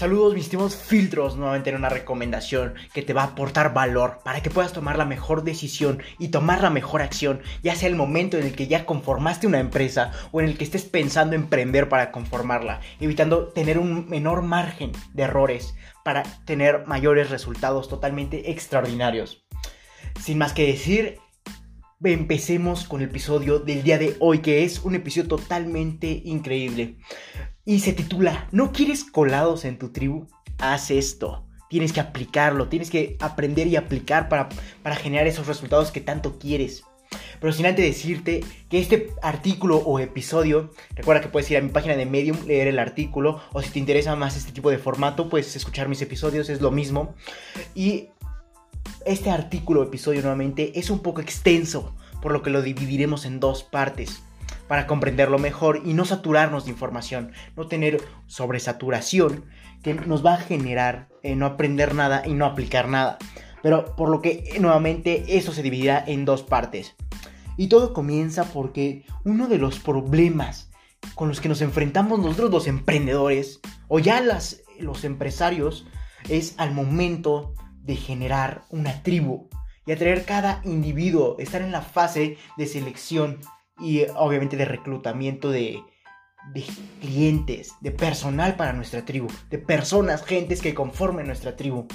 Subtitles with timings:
[0.00, 4.42] Saludos mis estimados filtros, nuevamente en una recomendación que te va a aportar valor para
[4.42, 8.38] que puedas tomar la mejor decisión y tomar la mejor acción, ya sea el momento
[8.38, 12.12] en el que ya conformaste una empresa o en el que estés pensando emprender para
[12.12, 19.44] conformarla, evitando tener un menor margen de errores para tener mayores resultados totalmente extraordinarios.
[20.18, 21.18] Sin más que decir,
[22.02, 26.96] empecemos con el episodio del día de hoy, que es un episodio totalmente increíble.
[27.70, 30.26] Y se titula, ¿no quieres colados en tu tribu?
[30.58, 31.46] Haz esto.
[31.68, 34.48] Tienes que aplicarlo, tienes que aprender y aplicar para,
[34.82, 36.82] para generar esos resultados que tanto quieres.
[37.38, 41.68] Pero sin antes decirte que este artículo o episodio, recuerda que puedes ir a mi
[41.68, 45.28] página de Medium, leer el artículo, o si te interesa más este tipo de formato,
[45.28, 47.14] puedes escuchar mis episodios, es lo mismo.
[47.76, 48.08] Y
[49.06, 53.38] este artículo o episodio nuevamente es un poco extenso, por lo que lo dividiremos en
[53.38, 54.24] dos partes
[54.70, 59.46] para comprenderlo mejor y no saturarnos de información, no tener sobresaturación
[59.82, 63.18] que nos va a generar eh, no aprender nada y no aplicar nada.
[63.64, 66.94] Pero por lo que nuevamente eso se dividirá en dos partes.
[67.56, 70.70] Y todo comienza porque uno de los problemas
[71.16, 75.88] con los que nos enfrentamos nosotros los emprendedores o ya las, los empresarios
[76.28, 79.48] es al momento de generar una tribu
[79.84, 83.40] y atraer cada individuo, estar en la fase de selección
[83.80, 85.82] y obviamente de reclutamiento de,
[86.52, 86.64] de
[87.00, 91.86] clientes, de personal para nuestra tribu, de personas, gentes que conformen nuestra tribu.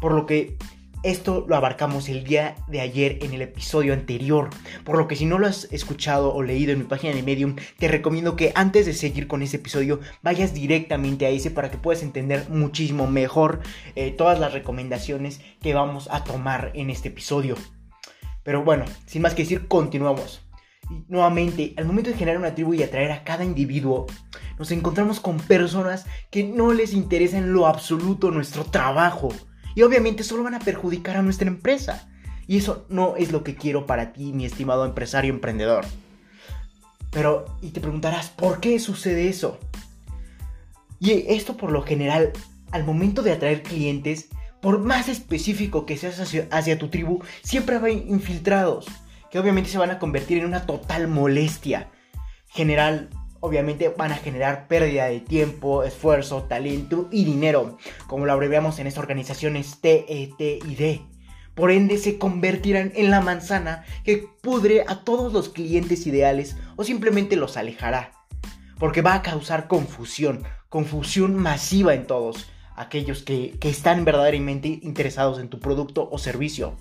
[0.00, 0.56] Por lo que
[1.02, 4.50] esto lo abarcamos el día de ayer en el episodio anterior,
[4.84, 7.56] por lo que si no lo has escuchado o leído en mi página de Medium,
[7.78, 11.78] te recomiendo que antes de seguir con ese episodio vayas directamente a ese para que
[11.78, 13.60] puedas entender muchísimo mejor
[13.96, 17.56] eh, todas las recomendaciones que vamos a tomar en este episodio.
[18.42, 20.42] Pero bueno, sin más que decir, continuamos.
[20.88, 24.06] Y nuevamente, al momento de generar una tribu y atraer a cada individuo,
[24.58, 29.30] nos encontramos con personas que no les interesa en lo absoluto nuestro trabajo
[29.74, 32.08] y obviamente solo van a perjudicar a nuestra empresa.
[32.46, 35.84] Y eso no es lo que quiero para ti, mi estimado empresario emprendedor.
[37.10, 39.58] Pero, y te preguntarás, ¿por qué sucede eso?
[40.98, 42.32] Y esto por lo general,
[42.72, 44.28] al momento de atraer clientes,
[44.60, 48.86] por más específico que seas hacia, tu tribu, siempre va infiltrados,
[49.30, 51.88] que obviamente se van a convertir en una total molestia.
[52.48, 53.10] General,
[53.40, 58.86] obviamente van a generar pérdida de tiempo, esfuerzo, talento y dinero, como lo abreviamos en
[58.86, 61.00] estas organizaciones TETID.
[61.54, 66.84] Por ende se convertirán en la manzana que pudre a todos los clientes ideales o
[66.84, 68.12] simplemente los alejará.
[68.78, 75.38] Porque va a causar confusión, confusión masiva en todos aquellos que, que están verdaderamente interesados
[75.38, 76.76] en tu producto o servicio.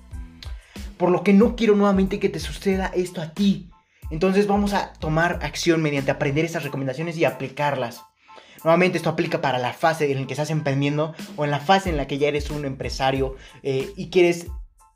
[0.99, 3.71] Por lo que no quiero nuevamente que te suceda esto a ti,
[4.11, 8.01] entonces vamos a tomar acción mediante aprender estas recomendaciones y aplicarlas.
[8.65, 11.89] Nuevamente esto aplica para la fase en la que estás emprendiendo o en la fase
[11.89, 14.47] en la que ya eres un empresario eh, y quieres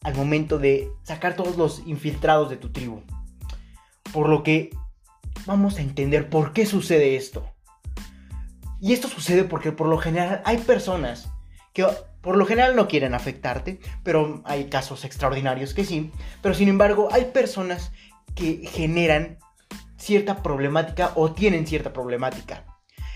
[0.03, 3.01] al momento de sacar todos los infiltrados de tu tribu.
[4.11, 4.71] Por lo que
[5.45, 7.49] vamos a entender por qué sucede esto.
[8.81, 11.29] Y esto sucede porque por lo general hay personas
[11.73, 11.85] que
[12.21, 16.11] por lo general no quieren afectarte, pero hay casos extraordinarios que sí.
[16.41, 17.91] Pero sin embargo hay personas
[18.35, 19.37] que generan
[19.97, 22.65] cierta problemática o tienen cierta problemática.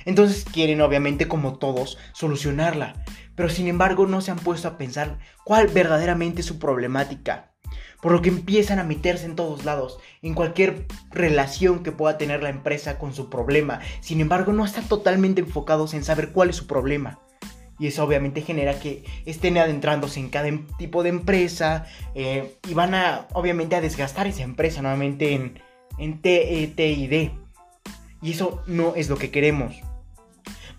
[0.06, 3.04] Entonces quieren obviamente como todos solucionarla,
[3.36, 7.52] pero sin embargo no se han puesto a pensar cuál verdaderamente es su problemática.
[8.02, 12.44] Por lo que empiezan a meterse en todos lados, en cualquier relación que pueda tener
[12.44, 13.80] la empresa con su problema.
[14.02, 17.20] Sin embargo, no están totalmente enfocados en saber cuál es su problema.
[17.80, 22.74] Y eso obviamente genera que estén adentrándose en cada em, tipo de empresa eh, y
[22.74, 25.60] van a obviamente a desgastar esa empresa nuevamente en,
[25.98, 27.32] en TETID.
[28.22, 29.76] Y eso no es lo que queremos.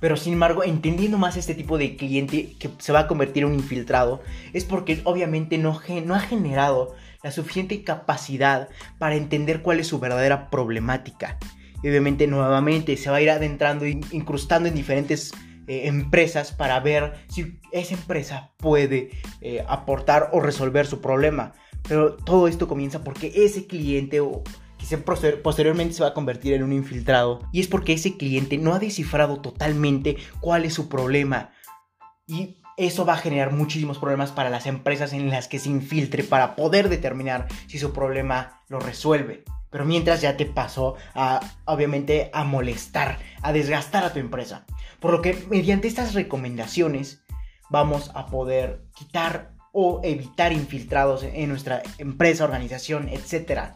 [0.00, 3.50] Pero sin embargo, entendiendo más este tipo de cliente que se va a convertir en
[3.50, 4.22] un infiltrado,
[4.52, 8.68] es porque obviamente no, no ha generado la suficiente capacidad
[8.98, 11.38] para entender cuál es su verdadera problemática.
[11.82, 15.32] Y obviamente nuevamente se va a ir adentrando, incrustando en diferentes
[15.68, 19.10] eh, empresas para ver si esa empresa puede
[19.42, 21.52] eh, aportar o resolver su problema.
[21.86, 24.42] Pero todo esto comienza porque ese cliente o
[24.78, 24.98] quizá
[25.42, 27.40] posteriormente se va a convertir en un infiltrado.
[27.52, 31.50] Y es porque ese cliente no ha descifrado totalmente cuál es su problema.
[32.26, 36.24] Y eso va a generar muchísimos problemas para las empresas en las que se infiltre
[36.24, 39.44] para poder determinar si su problema lo resuelve.
[39.70, 44.64] Pero mientras ya te pasó a, obviamente, a molestar, a desgastar a tu empresa.
[45.00, 47.22] Por lo que mediante estas recomendaciones
[47.70, 53.74] vamos a poder quitar o evitar infiltrados en nuestra empresa, organización, etc.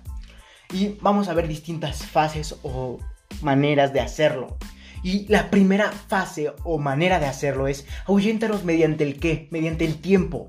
[0.73, 2.99] Y vamos a ver distintas fases o
[3.43, 4.57] maneras de hacerlo.
[5.03, 10.01] Y la primera fase o manera de hacerlo es ahuyéntalos mediante el qué, mediante el
[10.01, 10.47] tiempo.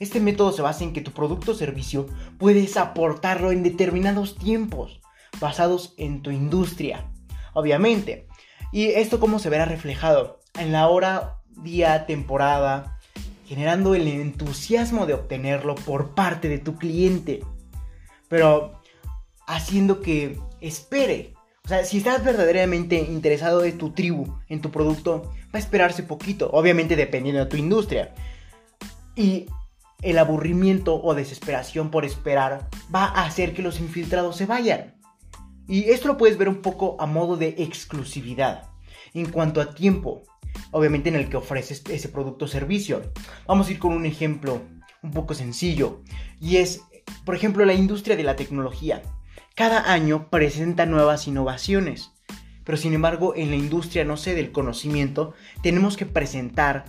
[0.00, 2.08] Este método se basa en que tu producto o servicio
[2.38, 5.00] puedes aportarlo en determinados tiempos,
[5.40, 7.08] basados en tu industria,
[7.52, 8.26] obviamente.
[8.72, 10.40] ¿Y esto cómo se verá reflejado?
[10.58, 12.98] En la hora, día, temporada,
[13.46, 17.44] generando el entusiasmo de obtenerlo por parte de tu cliente.
[18.28, 18.80] Pero
[19.46, 25.30] haciendo que espere o sea, si estás verdaderamente interesado en tu tribu, en tu producto,
[25.46, 28.12] va a esperarse poquito, obviamente dependiendo de tu industria.
[29.14, 29.46] Y
[30.02, 34.96] el aburrimiento o desesperación por esperar va a hacer que los infiltrados se vayan.
[35.68, 38.70] Y esto lo puedes ver un poco a modo de exclusividad.
[39.14, 40.22] En cuanto a tiempo,
[40.70, 43.02] obviamente en el que ofreces ese producto o servicio.
[43.46, 44.62] Vamos a ir con un ejemplo
[45.02, 46.02] un poco sencillo.
[46.40, 46.82] Y es,
[47.24, 49.02] por ejemplo, la industria de la tecnología
[49.54, 52.12] cada año presenta nuevas innovaciones.
[52.64, 56.84] Pero sin embargo, en la industria, no sé, del conocimiento, tenemos que presentar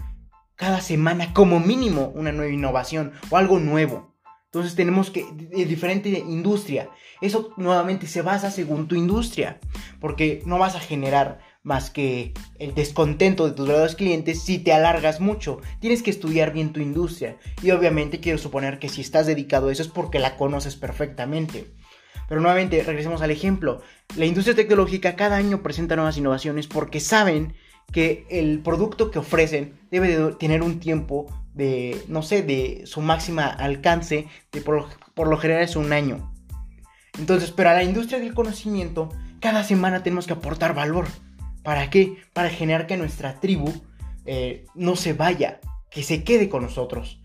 [0.61, 4.13] cada semana como mínimo una nueva innovación o algo nuevo.
[4.45, 5.25] Entonces tenemos que,
[5.65, 6.91] diferente industria.
[7.19, 9.59] Eso nuevamente se basa según tu industria.
[9.99, 14.71] Porque no vas a generar más que el descontento de tus verdaderos clientes si te
[14.71, 15.61] alargas mucho.
[15.79, 17.37] Tienes que estudiar bien tu industria.
[17.63, 21.73] Y obviamente quiero suponer que si estás dedicado a eso es porque la conoces perfectamente.
[22.29, 23.81] Pero nuevamente, regresemos al ejemplo.
[24.15, 27.55] La industria tecnológica cada año presenta nuevas innovaciones porque saben
[27.92, 33.01] que el producto que ofrecen debe de tener un tiempo de, no sé, de su
[33.01, 34.88] máxima alcance, de por,
[35.28, 36.31] lo general es un año.
[37.19, 41.07] Entonces, pero a la industria del conocimiento, cada semana tenemos que aportar valor.
[41.63, 42.18] ¿Para qué?
[42.33, 43.72] Para generar que nuestra tribu
[44.25, 47.22] eh, no se vaya, que se quede con nosotros.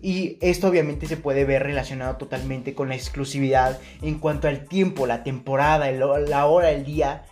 [0.00, 5.06] Y esto obviamente se puede ver relacionado totalmente con la exclusividad en cuanto al tiempo,
[5.06, 7.24] la temporada, la hora, el día,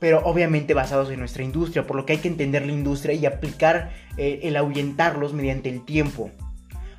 [0.00, 3.26] pero obviamente basados en nuestra industria, por lo que hay que entender la industria y
[3.26, 6.30] aplicar eh, el ahuyentarlos mediante el tiempo,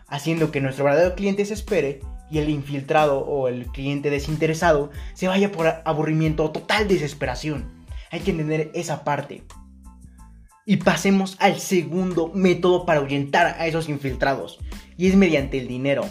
[0.07, 5.27] haciendo que nuestro verdadero cliente se espere y el infiltrado o el cliente desinteresado se
[5.27, 7.85] vaya por aburrimiento o total desesperación.
[8.11, 9.43] Hay que entender esa parte.
[10.65, 14.59] Y pasemos al segundo método para ahuyentar a esos infiltrados.
[14.97, 16.05] Y es mediante el dinero.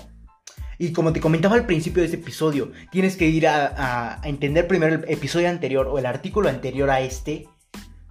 [0.79, 4.95] Y como te comentaba al principio de este episodio, tienes que ir a, entender primero
[4.95, 7.47] el episodio anterior o el artículo anterior a este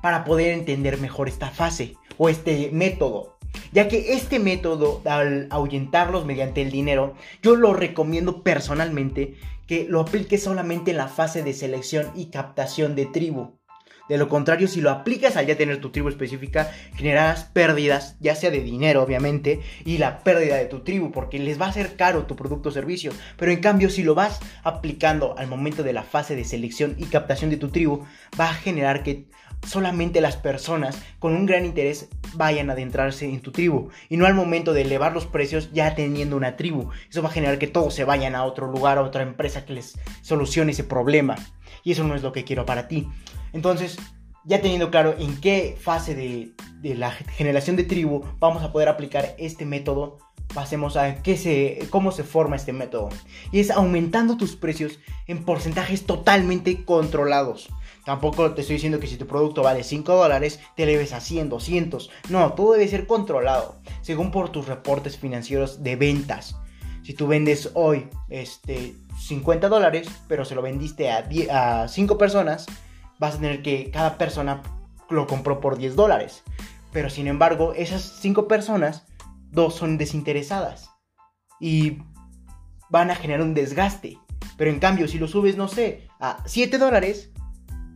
[0.01, 3.37] para poder entender mejor esta fase o este método.
[3.71, 9.35] Ya que este método, al ahuyentarlos mediante el dinero, yo lo recomiendo personalmente
[9.67, 13.59] que lo apliques solamente en la fase de selección y captación de tribu.
[14.09, 18.35] De lo contrario, si lo aplicas al ya tener tu tribu específica, generarás pérdidas, ya
[18.35, 21.95] sea de dinero, obviamente, y la pérdida de tu tribu, porque les va a ser
[21.95, 23.13] caro tu producto o servicio.
[23.37, 27.05] Pero en cambio, si lo vas aplicando al momento de la fase de selección y
[27.05, 28.03] captación de tu tribu,
[28.39, 29.27] va a generar que
[29.65, 34.25] solamente las personas con un gran interés vayan a adentrarse en tu tribu y no
[34.25, 36.89] al momento de elevar los precios ya teniendo una tribu.
[37.09, 39.73] Eso va a generar que todos se vayan a otro lugar, a otra empresa que
[39.73, 41.35] les solucione ese problema.
[41.83, 43.07] Y eso no es lo que quiero para ti.
[43.51, 43.97] Entonces,
[44.45, 46.53] ya teniendo claro en qué fase de,
[46.95, 50.17] la generación de tribu vamos a poder aplicar este método,
[50.53, 53.09] pasemos a qué se, cómo se forma este método.
[53.51, 57.69] Y es aumentando tus precios en porcentajes totalmente controlados.
[58.05, 61.47] Tampoco te estoy diciendo que si tu producto vale 5 dólares, te leves a 100,
[61.47, 62.09] 200.
[62.29, 66.57] No, todo debe ser controlado, según por tus reportes financieros de ventas.
[67.03, 72.65] Si tú vendes hoy este, 50 dólares, pero se lo vendiste a, a 5 personas,
[73.19, 74.61] vas a tener que cada persona
[75.09, 76.43] lo compró por 10 dólares.
[76.91, 79.05] Pero sin embargo, esas 5 personas,
[79.51, 80.91] dos son desinteresadas.
[81.59, 81.99] Y
[82.89, 84.17] van a generar un desgaste.
[84.57, 87.31] Pero en cambio, si lo subes, no sé, a 7 dólares,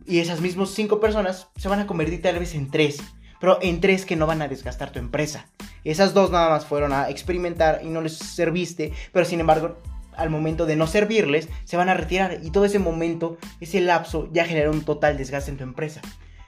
[0.04, 2.98] y esas mismas 5 personas se van a convertir tal vez en 3.
[3.40, 5.46] Pero en 3 que no van a desgastar tu empresa.
[5.84, 9.76] Esas dos nada más fueron a experimentar y no les serviste, pero sin embargo
[10.18, 14.28] al momento de no servirles, se van a retirar y todo ese momento, ese lapso
[14.32, 16.00] ya genera un total desgaste en tu empresa.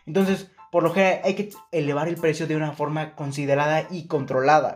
[0.06, 4.74] Entonces, por lo general hay que elevar el precio de una forma considerada y controlada.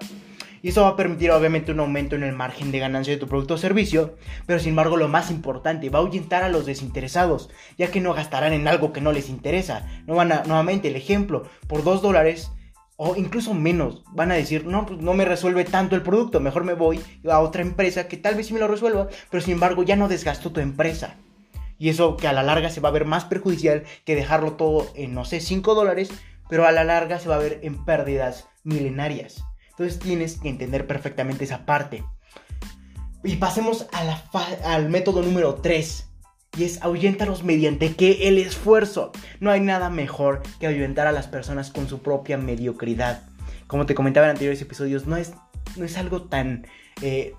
[0.63, 3.29] Y eso va a permitir obviamente un aumento en el margen de ganancia de tu
[3.29, 7.51] producto o servicio, pero sin embargo lo más importante, va a ahuyentar a los desinteresados,
[7.77, 9.87] ya que no gastarán en algo que no les interesa.
[10.07, 12.51] No van a, nuevamente el ejemplo, por 2 dólares
[12.97, 16.65] o incluso menos, van a decir, no, pues no me resuelve tanto el producto, mejor
[16.65, 19.83] me voy a otra empresa que tal vez sí me lo resuelva, pero sin embargo
[19.83, 21.17] ya no desgastó tu empresa.
[21.77, 24.87] Y eso que a la larga se va a ver más perjudicial que dejarlo todo
[24.95, 26.11] en, no sé, 5 dólares,
[26.49, 29.45] pero a la larga se va a ver en pérdidas milenarias.
[29.71, 32.05] Entonces tienes que entender perfectamente esa parte.
[33.25, 33.89] Y pasemos
[34.63, 36.11] al método número 3,
[36.57, 39.13] Y es ahuyentarlos mediante que el esfuerzo.
[39.41, 43.23] No hay nada mejor que ahuyentar a las personas con su propia mediocridad.
[43.67, 45.33] Como te comentaba en anteriores episodios, no es,
[45.77, 46.67] no es algo tan
[47.03, 47.35] eh,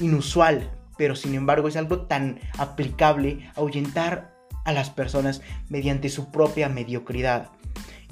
[0.00, 4.34] inusual, pero sin embargo es algo tan aplicable ahuyentar
[4.64, 7.48] a las personas mediante su propia mediocridad.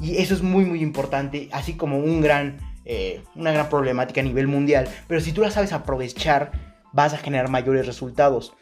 [0.01, 4.25] Y eso es muy muy importante, así como un gran, eh, una gran problemática a
[4.25, 4.89] nivel mundial.
[5.07, 6.53] Pero si tú la sabes aprovechar,
[6.93, 8.55] vas a generar mayores resultados.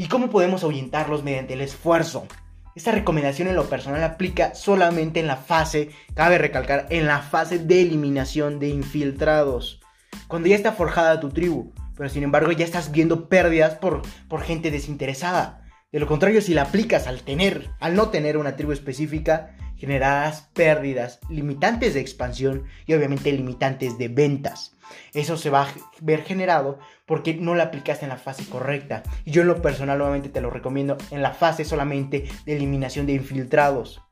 [0.00, 2.26] ¿Y cómo podemos ahuyentarlos mediante el esfuerzo?
[2.74, 7.58] Esta recomendación en lo personal aplica solamente en la fase, cabe recalcar, en la fase
[7.58, 9.82] de eliminación de infiltrados.
[10.26, 14.40] Cuando ya está forjada tu tribu, pero sin embargo ya estás viendo pérdidas por, por
[14.40, 15.66] gente desinteresada.
[15.92, 20.42] De lo contrario, si la aplicas al tener, al no tener una tribu específica, generarás
[20.52, 24.76] pérdidas, limitantes de expansión y obviamente limitantes de ventas.
[25.14, 29.02] Eso se va a ver generado porque no la aplicaste en la fase correcta.
[29.24, 33.06] Y yo en lo personal nuevamente te lo recomiendo en la fase solamente de eliminación
[33.06, 34.02] de infiltrados.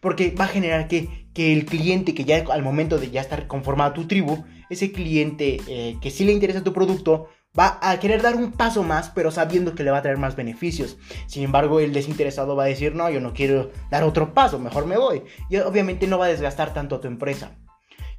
[0.00, 3.92] Porque va a generar que, el cliente que ya al momento de ya estar conformado
[3.92, 7.28] tu tribu, ese cliente eh, que sí le interesa tu producto,
[7.58, 10.36] va a querer dar un paso más, pero sabiendo que le va a traer más
[10.36, 10.98] beneficios.
[11.26, 14.86] Sin embargo, el desinteresado va a decir, no, yo no quiero dar otro paso, mejor
[14.86, 15.22] me voy.
[15.48, 17.56] Y obviamente no va a desgastar tanto a tu empresa.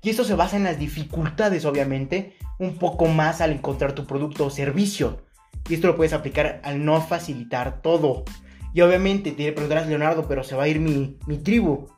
[0.01, 4.45] Y esto se basa en las dificultades, obviamente, un poco más al encontrar tu producto
[4.45, 5.25] o servicio.
[5.69, 8.23] Y esto lo puedes aplicar al no facilitar todo.
[8.73, 11.89] Y obviamente te preguntarás, Leonardo, pero se va a ir mi, tribu.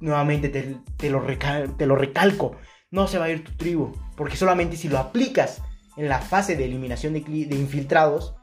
[0.00, 1.22] Nuevamente te, lo
[1.76, 2.56] te lo recalco.
[2.90, 3.92] No se va a ir tu tribu.
[4.16, 5.62] Porque solamente si lo aplicas
[5.98, 8.34] en la fase de eliminación de, infiltrados,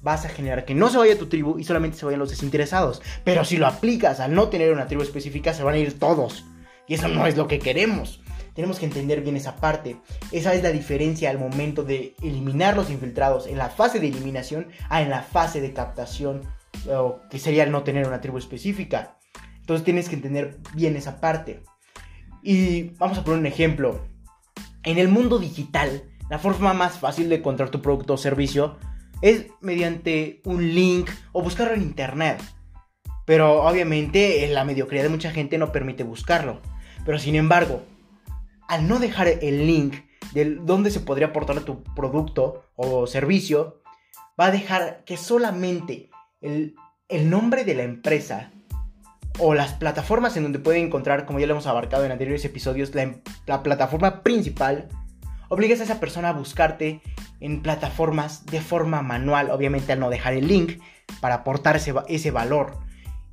[0.00, 3.02] vas a generar que no se vaya tu tribu y solamente se vayan los desinteresados.
[3.24, 6.44] Pero si lo aplicas al no tener una tribu específica, se van a ir todos.
[6.86, 8.22] Y eso no es lo que queremos.
[8.54, 9.96] Tenemos que entender bien esa parte.
[10.30, 14.68] Esa es la diferencia al momento de eliminar los infiltrados en la fase de eliminación
[14.88, 16.42] a en la fase de captación,
[17.28, 19.18] que sería el no tener una tribu específica.
[19.58, 21.64] Entonces tienes que entender bien esa parte.
[22.40, 24.06] Y vamos a poner un ejemplo.
[24.84, 28.76] En el mundo digital, la forma más fácil de encontrar tu producto o servicio
[29.20, 32.42] es mediante un link o buscarlo en internet.
[33.24, 36.60] Pero obviamente la mediocridad de mucha gente no permite buscarlo.
[37.04, 37.82] Pero sin embargo,
[38.68, 39.94] al no dejar el link
[40.32, 43.82] de dónde se podría aportar tu producto o servicio,
[44.38, 46.74] va a dejar que solamente el,
[47.28, 48.50] nombre de la empresa
[49.38, 52.94] o las plataformas en donde pueden encontrar, como ya lo hemos abarcado en anteriores episodios,
[52.94, 53.16] la,
[53.46, 54.88] la plataforma principal,
[55.54, 57.00] obligas a esa persona a buscarte
[57.40, 60.80] en plataformas de forma manual, obviamente al no dejar el link
[61.20, 62.78] para aportar ese, valor.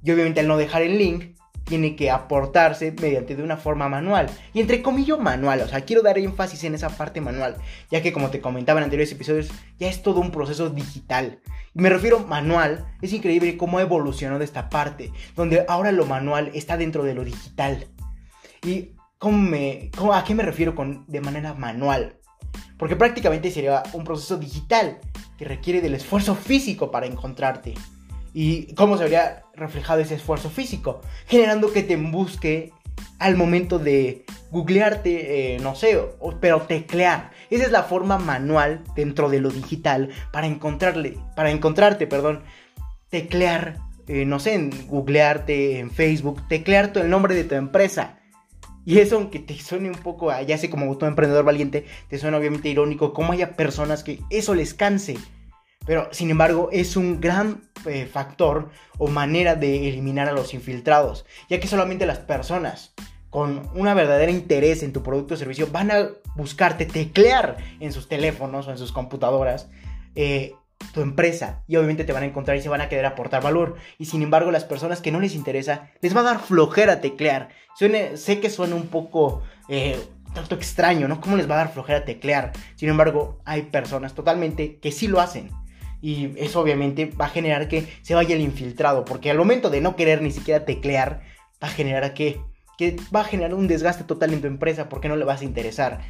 [0.03, 4.29] Y obviamente al no dejar el link, tiene que aportarse mediante de una forma manual.
[4.53, 7.55] Y entre comillas manual, o sea, quiero dar énfasis en esa parte manual,
[7.89, 11.39] ya que como te comentaba en anteriores episodios, ya es todo un proceso digital.
[11.73, 16.51] Y me refiero manual, es increíble cómo ha evolucionado esta parte, donde ahora lo manual
[16.53, 17.87] está dentro de lo digital.
[18.63, 22.15] ¿Y cómo me, a qué me refiero con de manera manual?
[22.79, 24.99] Porque prácticamente sería un proceso digital
[25.37, 27.75] que requiere del esfuerzo físico para encontrarte.
[28.33, 31.01] ¿Y cómo se habría reflejado ese esfuerzo físico?
[31.27, 32.73] Generando que te busque
[33.19, 35.99] al momento de googlearte, eh, no sé,
[36.39, 37.29] pero teclear.
[37.51, 42.41] Esa es la forma manual dentro de lo digital para encontrarle, para encontrarte, perdón,
[43.09, 48.17] teclear, eh, no sé, en googlearte en Facebook, teclear el nombre de tu empresa.
[48.85, 52.37] Y eso, aunque te suene un poco, ya sé como tu emprendedor valiente, te suena
[52.37, 55.17] obviamente irónico, como haya personas que eso les canse.
[55.85, 61.25] Pero, sin embargo, es un gran eh, factor o manera de eliminar a los infiltrados,
[61.49, 62.93] ya que solamente las personas
[63.29, 68.07] con una verdadera interés en tu producto o servicio van a buscarte teclear en sus
[68.07, 69.69] teléfonos o en sus computadoras
[70.15, 70.53] eh,
[70.93, 73.75] tu empresa y obviamente te van a encontrar y se van a querer aportar valor.
[73.97, 77.49] Y sin embargo las personas que no les interesa les va a dar flojera teclear.
[77.75, 79.99] Sé que suena un poco eh,
[80.33, 84.77] tanto extraño no cómo les va a dar flojera teclear sin embargo hay personas totalmente
[84.77, 85.49] que sí lo hacen.
[86.01, 89.81] Y eso obviamente va a generar que se vaya el infiltrado, porque al momento de
[89.81, 91.21] no querer ni siquiera teclear,
[91.63, 92.41] va a generar que,
[92.75, 95.45] que va a generar un desgaste total en tu empresa porque no le vas a
[95.45, 96.01] interesar.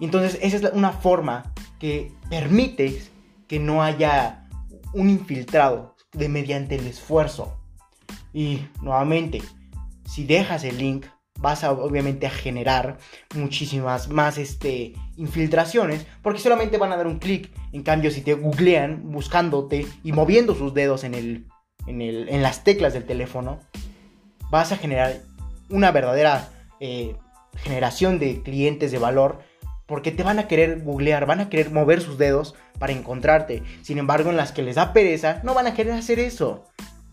[0.00, 3.00] Entonces esa es una forma que permite
[3.48, 4.48] que no haya
[4.92, 7.58] un infiltrado de mediante el esfuerzo.
[8.32, 9.42] Y nuevamente,
[10.04, 11.06] si dejas el link,
[11.38, 12.98] vas a obviamente a generar
[13.34, 17.50] muchísimas más este, infiltraciones porque solamente van a dar un clic.
[17.72, 21.46] En cambio, si te googlean buscándote y moviendo sus dedos en, el,
[21.86, 23.60] en, el, en las teclas del teléfono,
[24.50, 25.20] vas a generar
[25.70, 26.50] una verdadera
[26.80, 27.16] eh,
[27.56, 29.40] generación de clientes de valor
[29.88, 33.62] porque te van a querer googlear, van a querer mover sus dedos para encontrarte.
[33.82, 36.66] Sin embargo, en las que les da pereza, no van a querer hacer eso.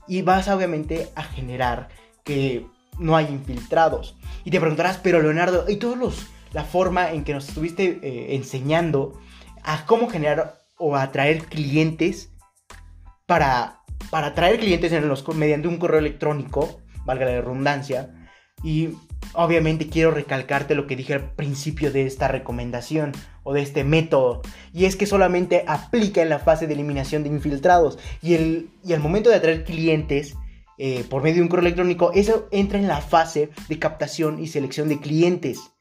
[0.08, 1.88] Y vas obviamente a generar
[2.24, 2.67] que
[3.00, 4.17] no hay infiltrados.
[4.44, 8.36] Y te preguntarás, pero Leonardo, ¿y todos los la forma en que nos estuviste eh,
[8.36, 9.20] enseñando
[9.63, 12.34] a cómo generar o atraer clientes
[13.25, 18.29] para, para atraer clientes en los, mediante un correo electrónico, valga la redundancia,
[18.63, 18.91] y
[19.34, 23.12] obviamente quiero recalcarte lo que dije al principio de esta recomendación
[23.44, 24.41] o de este método.
[24.74, 27.98] Y es que solamente aplica en la fase de eliminación de infiltrados.
[28.22, 30.36] Y, el, y al momento de atraer clientes
[30.77, 34.48] eh, por medio de un correo electrónico, eso entra en la fase de captación y
[34.48, 35.72] selección de clientes.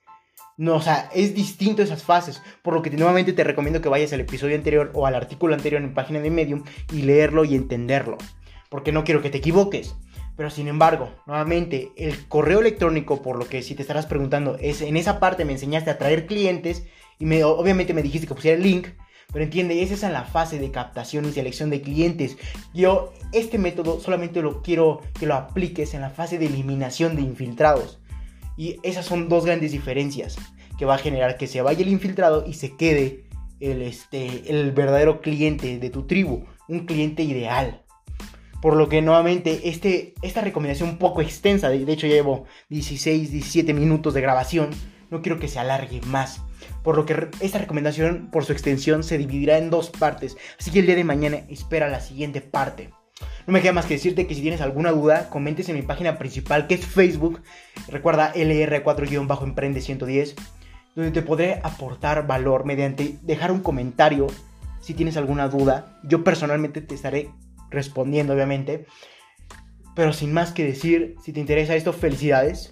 [0.56, 4.12] No, o sea, es distinto esas fases, por lo que nuevamente te recomiendo que vayas
[4.12, 8.18] al episodio anterior o al artículo anterior en página de Medium y leerlo y entenderlo,
[8.70, 9.96] porque no quiero que te equivoques.
[10.36, 14.80] Pero sin embargo, nuevamente, el correo electrónico, por lo que si te estarás preguntando, es
[14.80, 16.84] en esa parte me enseñaste a traer clientes
[17.18, 18.88] y me, obviamente me dijiste que pusiera el link,
[19.32, 22.36] pero entiende, esa es la fase de captación y selección de clientes.
[22.72, 27.22] Yo este método solamente lo quiero que lo apliques en la fase de eliminación de
[27.22, 28.00] infiltrados.
[28.56, 30.36] Y esas son dos grandes diferencias
[30.78, 33.24] que va a generar que se vaya el infiltrado y se quede
[33.60, 37.83] el, este, el verdadero cliente de tu tribu, un cliente ideal.
[38.64, 43.74] Por lo que nuevamente este, esta recomendación un poco extensa, de, hecho llevo 16, 17
[43.74, 44.70] minutos de grabación,
[45.10, 46.40] no quiero que se alargue más.
[46.82, 50.38] Por lo que esta recomendación por su extensión se dividirá en dos partes.
[50.58, 52.88] Así que el día de mañana espera la siguiente parte.
[53.46, 56.16] No me queda más que decirte que si tienes alguna duda, comentes en mi página
[56.16, 57.42] principal que es Facebook.
[57.88, 60.36] Recuerda LR4-Emprende110,
[60.96, 64.26] donde te podré aportar valor mediante dejar un comentario
[64.80, 66.00] si tienes alguna duda.
[66.02, 67.28] Yo personalmente te estaré
[67.74, 68.86] respondiendo, obviamente.
[69.94, 72.70] Pero sin más que decir, si te interesa esto, felicidades.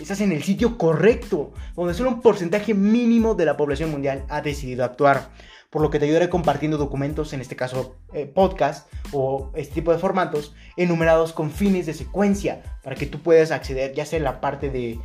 [0.00, 4.40] Estás en el sitio correcto, donde solo un porcentaje mínimo de la población mundial ha
[4.40, 5.30] decidido actuar
[5.74, 9.90] por lo que te ayudaré compartiendo documentos, en este caso eh, podcast o este tipo
[9.90, 14.22] de formatos, enumerados con fines de secuencia, para que tú puedas acceder ya sea en
[14.22, 15.00] la parte de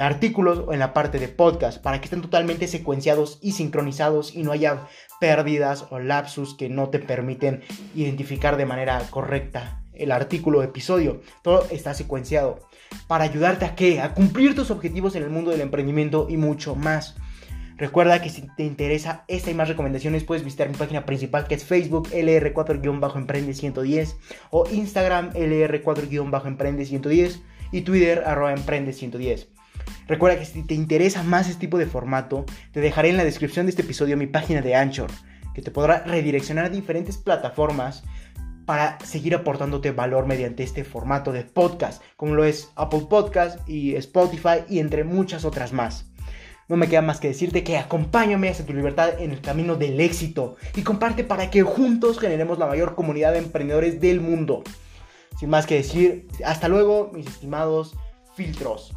[0.00, 4.42] artículos o en la parte de podcast, para que estén totalmente secuenciados y sincronizados y
[4.42, 4.86] no haya
[5.20, 7.62] pérdidas o lapsus que no te permiten
[7.94, 11.20] identificar de manera correcta el artículo o episodio.
[11.42, 12.60] Todo está secuenciado
[13.06, 14.00] para ayudarte a qué?
[14.00, 17.16] A cumplir tus objetivos en el mundo del emprendimiento y mucho más.
[17.76, 21.56] Recuerda que si te interesa esta y más recomendaciones puedes visitar mi página principal que
[21.56, 24.14] es Facebook LR4-Emprende110
[24.50, 27.40] o Instagram LR4-Emprende110
[27.72, 29.48] y Twitter arroba Emprende110.
[30.06, 33.66] Recuerda que si te interesa más este tipo de formato, te dejaré en la descripción
[33.66, 35.10] de este episodio mi página de Anchor,
[35.54, 38.02] que te podrá redireccionar a diferentes plataformas
[38.66, 43.94] para seguir aportándote valor mediante este formato de podcast, como lo es Apple Podcast y
[43.96, 46.06] Spotify y entre muchas otras más.
[46.68, 50.00] No me queda más que decirte que acompáñame hacia tu libertad en el camino del
[50.00, 54.62] éxito y comparte para que juntos generemos la mayor comunidad de emprendedores del mundo.
[55.38, 57.94] Sin más que decir, hasta luego, mis estimados
[58.34, 58.94] filtros.